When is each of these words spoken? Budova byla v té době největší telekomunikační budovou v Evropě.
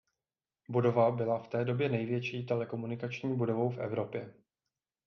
Budova 0.69 1.11
byla 1.11 1.39
v 1.39 1.47
té 1.47 1.65
době 1.65 1.89
největší 1.89 2.45
telekomunikační 2.45 3.35
budovou 3.37 3.69
v 3.69 3.77
Evropě. 3.77 4.33